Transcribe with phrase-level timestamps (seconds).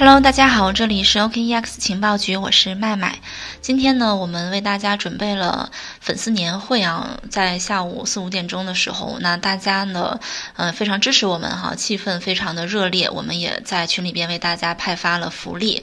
[0.00, 3.18] Hello，大家好，这里是 OKEX 情报局，我是麦麦。
[3.60, 10.20] 今天呢，我们为大家准备了粉丝年会啊，在下午四五点钟的时候，那大家呢，
[10.54, 15.82] 嗯，非常支持我们哈，气氛非常的热烈，我们也在群里边为大家派发了福利。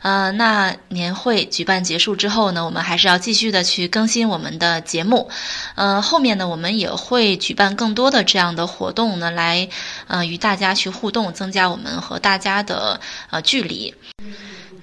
[0.00, 5.30] 呃，那年会举办结束之后呢，我们还是要继续的去更新我们的节目。
[5.76, 9.68] 呃，后面呢，我们也会举办更多的这样的活动呢，来
[10.12, 13.40] 呃与大家去互动，增加我们和大家的呃。
[13.42, 13.92] 距离，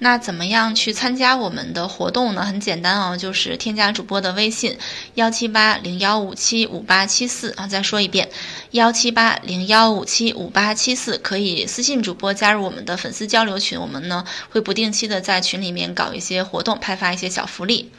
[0.00, 2.44] 那怎么样去参加我们的活动呢？
[2.44, 4.76] 很简单哦，就是添加主播的微信
[5.14, 8.28] 幺七八零幺五七五八七四啊，再说一遍
[8.72, 17.90] 幺七八零幺五七五八七四，可以私信主播加入我们的粉丝交流群，我们呢会不定期的在群里面搞一些活动，派发一些小福利。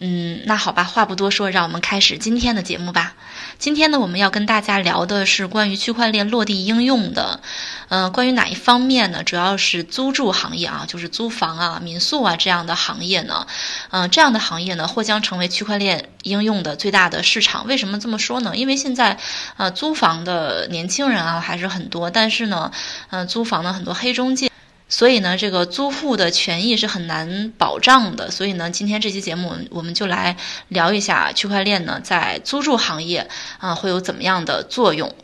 [0.00, 3.14] 嗯，那好吧，话不多说，让我们开始今天的节目吧。
[3.58, 7.40] 今天呢，我们要跟大家聊的是关于区块链落地应用的。
[7.88, 9.24] 呃，关于哪一方面呢？
[9.24, 13.44] 主要是租住行业啊，就是租房啊、民宿啊这样的行业呢。
[13.90, 17.66] 嗯，这样的行业呢，或将成为区块链应用的最大的市场。
[17.66, 18.56] 为什么这么说呢？
[18.56, 19.18] 因为现在，
[19.56, 22.70] 呃，租房的年轻人啊还是很多，但是呢，
[23.10, 24.47] 嗯，租房的很多黑中介。
[24.88, 28.30] 所以呢，这个租户的权益是很难保障的。
[28.30, 30.36] 所以呢，今天这期节目，我们就来
[30.68, 35.14] 聊一下区块链呢在租住行业啊会有怎么样的作用。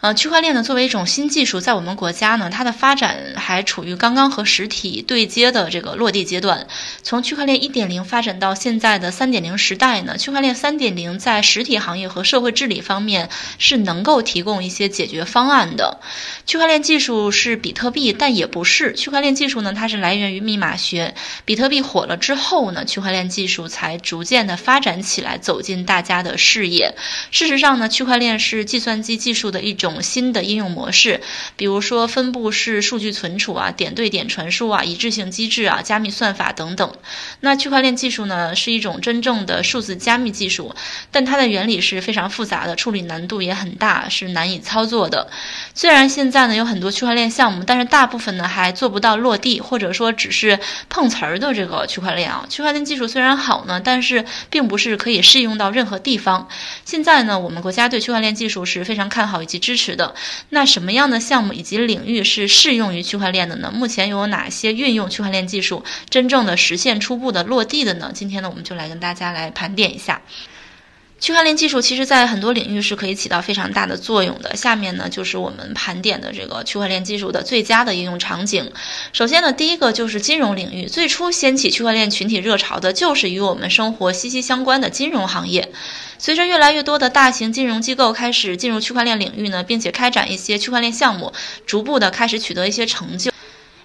[0.00, 6.68] 呃，区块链呢作为一种新技术，在我们国家呢，它的发展还处于刚刚和实体对接的这个落地阶段。
[7.02, 15.98] 从区块链一点零发展到现在的三点零时代呢，区块链三点零在实体行业和社会治理方面是能够提供一些解决方案的。
[16.46, 18.92] 区块链技术是比特币，但也不是。
[18.92, 21.16] 区块链技术呢，它是来源于密码学。
[21.44, 26.94] 比特币火了之后呢，区块链技术才逐渐的发展起来，走进大家的视野。
[27.32, 29.87] 事实上呢，区块链是计算机技术的一种。
[29.88, 31.20] 种新的应用模式，
[31.56, 36.92] 比如说分布式数据存储啊、点对点传输啊、一致性机制啊、加密算法等等。
[37.40, 40.74] 那区块链技术呢，是一种真正的数字加密技术，
[41.10, 45.30] 但它的原理是非常复杂的，处理难度也很大，是难以操作的。
[45.78, 50.58] 虽然现在呢有很多区块链项目，但是大部分呢还做不到落地，或者说只是
[50.88, 52.44] 碰瓷儿的这个区块链啊。
[52.50, 56.48] 区块链技术虽然好呢，但是并不是可以适用到任何地方。
[56.84, 59.78] 现在呢，我们国家对区块链技术是非常看好以及支。
[59.78, 60.16] 持的
[60.48, 63.70] 那什么样的项目以及领域是适用于区块链的呢？
[63.72, 68.10] 目前有哪些运用区块链技术真正的实现初步的落地的呢？
[68.12, 70.20] 今天呢，我们就来跟大家来盘点一下
[71.20, 71.80] 区块链技术。
[71.80, 74.54] 其实，在很多领域是可以起到非常大的作用的。
[74.56, 78.70] 下面呢，就是我们盘点的这个区块链技术的最佳的应用场景。
[79.12, 85.72] 首先呢，第一个就是金融领域，最初掀起区块链群体热潮的就是与我们生活息息相关的金融行业。
[86.20, 91.32] 随着越来越多的大型金融机构开始进入区块链领域呢，并且开展一些区块链项目，
[91.64, 93.30] 逐步的开始取得一些成就。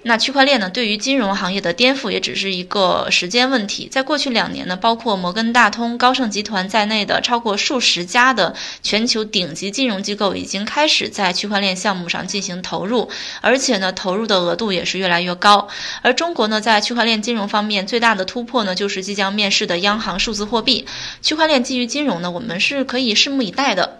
[0.05, 3.87] 那区块链呢，对于金融行业的颠覆也只是一个时间问题。
[3.89, 13.09] 在过去两年呢，包括摩根大通、高盛集团在内的超过数十家的全球顶级金融机构已经开始在区块链项目上进行投入，
[13.39, 15.69] 而且呢，投入的额度也是越来越高。
[16.01, 20.85] 而中国呢，在区块链金融方面最大的突破呢，就是即将面世的央行数字货币。
[21.21, 23.97] 区块链基于金融呢，我们是可以拭目以待的。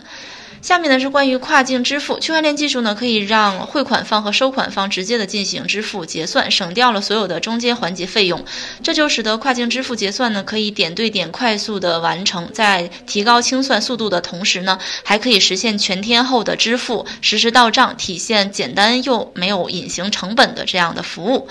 [0.64, 8.46] 下面呢是关于跨境支付，区块链技术呢可以让汇款方和收款方直接的进行支付结算，省掉了所有的中间环节费用，
[8.82, 21.50] 这就使得跨境支付结算呢可以点对点快速的完成，在提高清算速度的同时呢，还可以实现全天候的支付，实时到账，体现简单又没有隐形成本的这样的服务。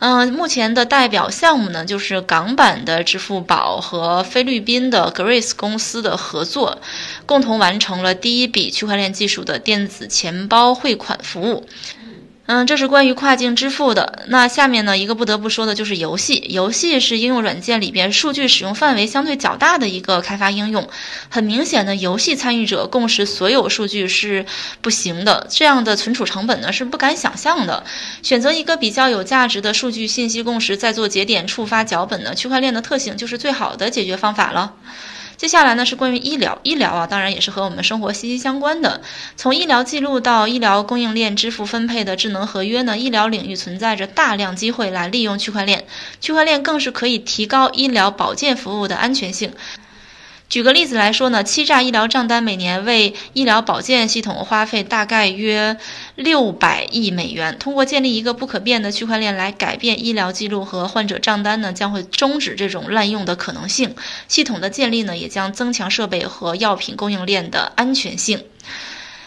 [0.00, 6.78] 嗯，目前的代表项目呢，就是港版的支付宝和菲律宾的 Grace 公司的合作，
[7.26, 11.66] 共同完成了第一笔区块链技术的电子钱包汇款服务。
[12.46, 14.24] 嗯，这是关于跨境支付的。
[14.26, 16.44] 那下面呢，一个不得不说的就是游戏。
[16.50, 20.86] 游戏是应用软件里边数据使用范围相对较大的一个开发应用。
[21.30, 24.44] 很明显的，游戏参与者共识所有数据是
[24.82, 27.82] 不行的，这样的存储成本呢是不敢想象的。
[28.22, 34.74] 选择一个比较有价值的数据信息共识，再做节点触发脚本呢，区块链的特性就是最好的解决方法了。
[35.36, 39.02] 接下来呢是关于医疗，医疗啊，当然也是和我们生活息息相关的。
[39.36, 45.84] 从医疗记录到医疗供应链支付分配的智能合约呢，医疗领域存在着大量机会来利用区块链。
[46.20, 49.52] 区块链更是可以提高医疗保健服务的安全性。
[50.50, 55.76] 举个例子来说呢，欺诈医疗账单每年为医疗保健系统花费大概约
[56.14, 57.58] 六百亿美元。
[57.58, 63.96] 通过建立一个不可变的区块链来改变医疗记录和患者账单呢，将会终止这种滥用的可能性。
[64.28, 68.44] 系统的建立呢，也将增强设备和药品供应链的安全性。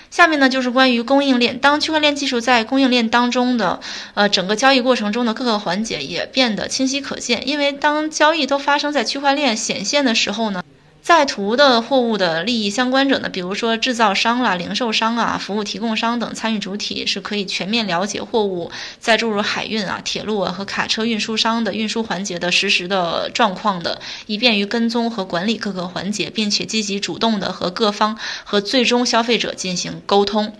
[0.09, 3.81] 下面呢就是关于供应链，当区块链技术在供应链当中的
[4.13, 10.63] 呃整个交易过程中的各个环节也变得清晰可见，因为当交易都发生在区块链显现的时候呢。
[11.07, 30.57] 在途的货物的利益相关者呢，比如说制造商啦、零售商啊、服务提供商等参与主体，是可以全面了解货物在注入海运啊、铁路啊和卡车运输商的运输环节的实时的状况的，以便于跟踪和管理各个环节，并且积极主动的和各方和最终消费者进行沟通。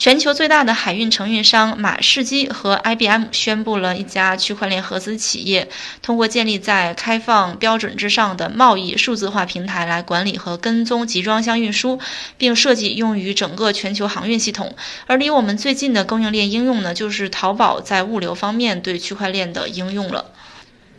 [0.00, 5.68] 全球最大的海运承运商马士基和 IBM 宣布了一家区块链合资企业，
[6.00, 12.00] 通过建立在开放标准之上的贸易数字化平台来管理和跟踪集装箱运输，
[12.38, 14.74] 并设计用于整个全球航运系统。
[15.06, 20.30] 而离我们最近的供应链应用呢，就是淘宝在物流方面对区块链的应用了。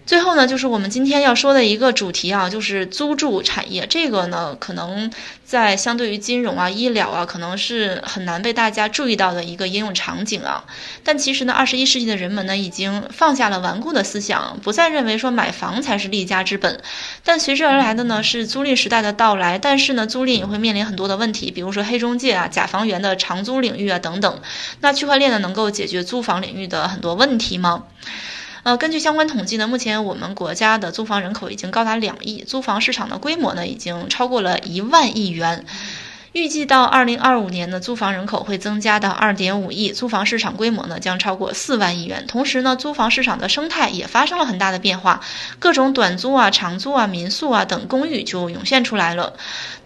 [0.03, 3.85] 最后呢，就是我们今天要说的一个主题啊，就是租住产业。
[3.87, 5.09] 这个呢，可能
[5.45, 10.65] 在相对于金融啊、医疗啊，可能是很难被大家注意到的一个应用场景啊。
[11.03, 16.81] 但其实呢，二十一世纪的人们呢，已经放下了顽固的思想，不再认为说买房才是立家之本。
[17.23, 19.59] 但随之而来的呢，是租赁时代的到来。
[19.59, 24.41] 但是呢，租赁也会面临很多的问题，比如说黑中介啊、假房源的长租领域啊等等。
[24.81, 27.83] 那区块链呢，能够解决租房领域的很多问题吗？
[28.63, 35.65] 呃，根据相关统计呢，目前我们国家的租房人口已经高达两亿，租房市场的规模呢，已经超过了一万亿元。
[36.33, 42.25] 预计到二零二五年呢，租房人口会增加到二点五亿，租房市场规模呢将超过四万亿元。
[42.25, 45.19] 同时呢，租房市场的生态也发生了很大的变化，
[45.59, 49.33] 各种短租啊、长租啊、民宿啊等公寓就涌现出来了。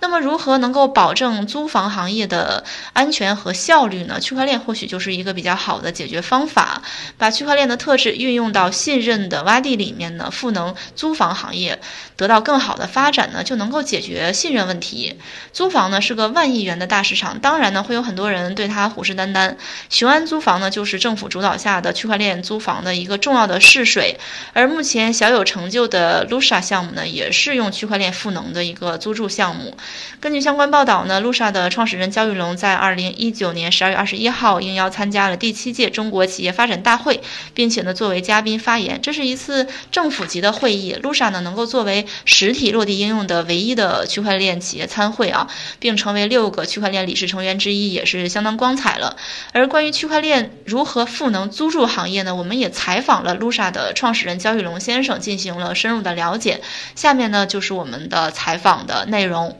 [0.02, 2.64] 那么，如何能够保证租房行业的
[2.94, 4.20] 安全和效率呢？
[4.20, 6.84] 区块链或许就是一个比较好的解决方法。
[7.18, 11.80] 把区块链的特质运用到信任的洼地里面呢，赋能租房行业
[12.16, 15.18] 得到更好的发展呢，就能够解决信任问题。
[15.52, 16.35] 租房呢是个。
[16.36, 19.56] 万亿元的大市场，当然呢会有很多人对它虎视眈眈。
[19.90, 24.20] 雄安租房呢就是政府主导下的区块链租房的一个重要的试水，
[24.54, 29.76] 而目前小有成就的 Lusha 项目呢也是用区块链赋能的一个租住项目。
[30.20, 37.22] 根据相关报道呢，Lusha 的创始人焦裕龙在二零一九年十二月二十一号应邀参加了第七届中国企业发展大会，
[37.54, 39.00] 并且呢作为嘉宾发言。
[39.02, 45.48] 这是一次政府级的会议，Lusha 呢能够作为实体落地应用的唯一的区块链企业参会啊，
[45.80, 46.25] 并成为。
[46.28, 49.18] 六个区块链理事成员之一也是相当光彩了。
[49.54, 52.36] 而关于区块链如何赋能租住行业呢？
[52.36, 56.62] 我们也采访了 Lusa 的创始人焦玉龙先生，进行了深入的了解。
[56.96, 59.60] 下面呢就是我们的采访的内容。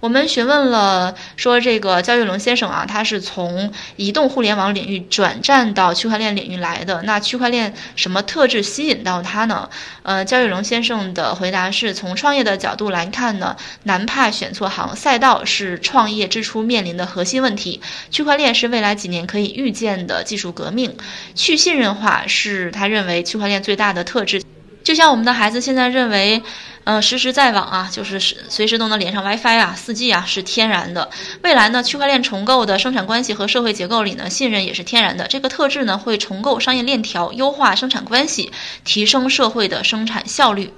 [0.00, 7.02] 我们询问了，说这个焦裕龙先生啊，他是从移动互联网领域转战到区块链领域来的。
[7.02, 9.68] 那区块链什么特质吸引到他呢？
[10.02, 17.80] 呃，焦裕龙先生的回答是从创业的角度来看呢，难怕选错行，赛道是创业之初面临的核心问题。
[18.10, 20.96] 区块链是未来几年可以预见的技术革命，
[21.34, 24.42] 去信任化是他认为区块链最大的特质。
[24.86, 26.40] 就像我们的孩子现在认为。
[26.86, 31.10] 呃，实时在网啊，就是随时都能连上 WiFi 啊，四 G 啊是天然的。
[31.42, 35.26] 未来呢，区块链重构的生产关系和社会结构里呢，信任也是天然的。
[35.26, 38.52] 这个特质呢，会重构商业链条，优化生产关系，
[38.84, 40.72] 提升社会的生产效率。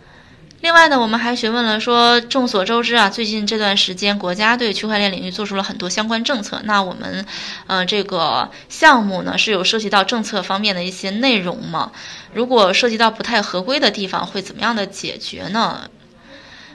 [0.61, 6.61] 另外呢，我们还询问了说，众所周知啊，最近这段时间国家对区块链领域做出了很多相关政策。
[6.65, 7.25] 那我们，
[7.69, 11.93] 呃，这个项目呢是有涉及到政策方面的一些内容吗？
[12.35, 15.89] 如果涉及到不太合规的地方，会怎么样的解决呢？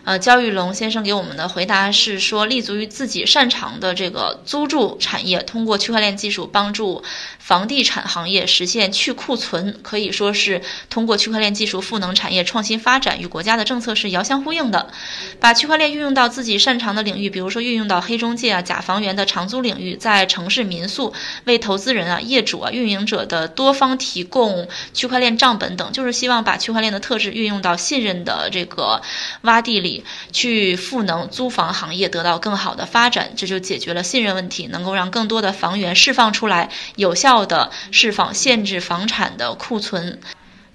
[0.06, 7.02] 呃，焦玉龙先生给我们的回答是说，立足于自己擅长的这个租住产业，通过区块链技术帮助
[7.40, 14.92] 房地产行业实现去库存，可以说是通过区块链技术赋能产业创新发展，与国家的政策是遥相呼应的。
[15.40, 21.14] 把区块链运用到自己擅长的领域，比如说运用到黑中介啊、假房源的长租领域，在城市民宿
[21.46, 29.02] 为投资人啊、业主啊、运营者的多方提供区块链账本等，就是希望把区块链的特质运用到信任的这个
[29.44, 29.93] 洼地里。
[30.32, 40.20] 去赋能租房行业得到更好的发展，这就解决了信任问题，能够让更多的房源释放出来，有效的释放限制房产的库存。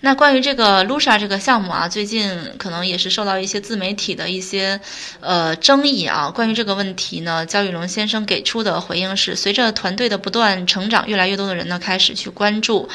[0.00, 4.81] 那关于这个 Lusa 这个项目啊，最近可能也是受到一些自媒体的一些
[5.19, 6.31] 呃争议啊。
[6.31, 12.88] 关于这个问题呢，焦宇龙先生给出的回应是：随着团队的不断成长，越来越多的人呢开始去关注。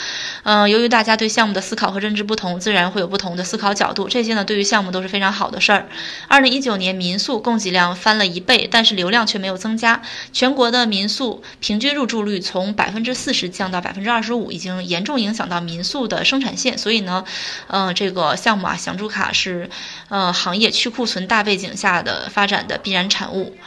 [0.43, 4.07] 嗯，由于大家对项目的思考和认知不同，自然会有不同的思考角度。
[4.07, 5.89] 这些呢，对于项目都是非常好的事儿。
[6.29, 10.01] 二零一九年民宿供给量翻了一倍，但是流量却没有增加。
[10.31, 16.77] 全国的民宿平均入住率从百分之四十降到百分之二十五，已经严重影响到民宿的生产线。
[16.77, 16.92] 所以。
[16.93, 17.25] 所以呢，
[17.69, 19.67] 嗯，这个项目啊，享住卡是，
[20.09, 23.57] 呃，行业去库存大背景下的发展的必然产物。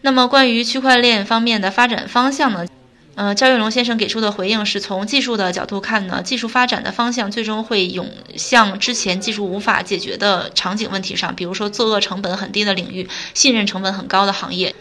[0.00, 2.66] 那么关于区块链方面的发展方向呢？
[3.14, 14.74] 呃，焦跃龙先生给出的回应是从技术的角度看呢，技术发展的方向最终会涌向之前技术无法解决的场景问题上，比如说作恶成本很低的领域，信任成本很高的行业。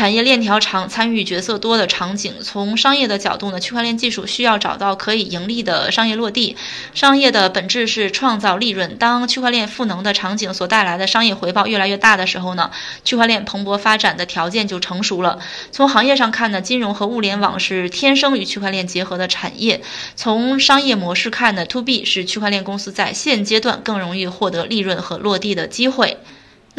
[0.00, 6.56] 产业链条长、参与角色多的场景，从商业的角度呢，区块链技术需要找到可以盈利的商业落地。
[6.94, 8.96] 商业的本质是创造利润。
[8.96, 12.70] 当区块链赋能的场景所带来的商业回报越来越大的时候呢，
[13.04, 15.38] 区块链蓬勃发展的条件就成熟了。
[15.70, 19.82] 从行业上看呢，金融和物联网是天生与区块链结合的产业。
[20.16, 26.16] 从商业模式看呢，To B 是区块链公司在现阶段更容易获得利润和落地的机会。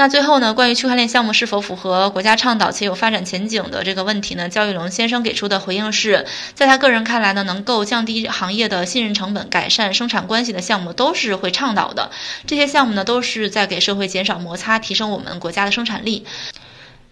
[0.02, 4.50] 那最后呢，关于区块链项目是否符合国家倡导且有发展前景的这个问题呢？
[4.50, 12.10] 焦裕龙先生给出的回应是，在他个人看来呢，能够降低行业的信任成本、改善生产关系的项目都是会倡导的。
[12.48, 16.26] 这些项目呢，都是在给社会减少摩擦，提升我们国家的生产力。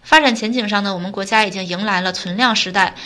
[0.02, 2.96] 发展前景上呢，我们国家已经迎来了存量时代。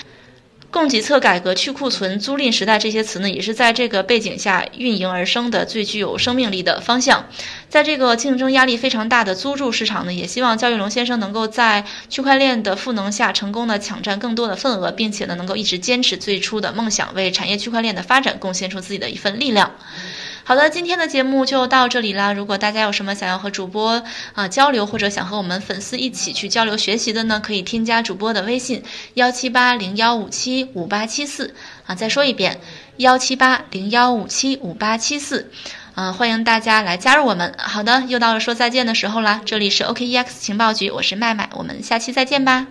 [0.75, 7.26] 供给侧改革、去库存、租赁时代这些词呢，也是在这个背景下运营而生的最具有生命力的方向。
[7.69, 19.71] 在这个竞争压力非常大的租住市场呢，也希望焦玉龙先生能够在区块链的赋能下，成功的抢占更多的份额，并且呢，能够一直坚持最初的梦想，为产业区块链的发展贡献出自己的一份力量。
[20.47, 22.35] 好的，今天的节目就到这里啦。
[22.35, 28.83] 如果大家有什么想要和主播啊交流，或者想和我们粉丝一起去交流学习的呢，可以添加主播的微信
[29.15, 31.55] 幺七八零幺五七五八七四
[31.87, 31.95] 啊。
[31.95, 32.61] 再说一遍
[32.99, 35.51] 幺七八零幺五七五八七四，
[35.95, 37.55] 嗯，欢迎大家来加入我们。
[37.57, 39.41] 好的，又到了说再见的时候啦。
[39.47, 42.67] 这里是 OKEX 情报局，我是麦麦，我们下期再见吧。